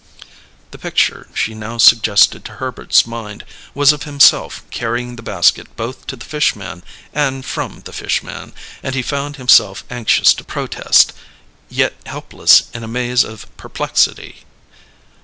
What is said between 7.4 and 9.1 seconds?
from the fish man: and he